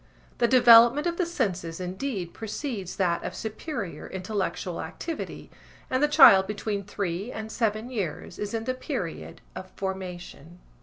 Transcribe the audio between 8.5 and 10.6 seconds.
in the period of formation.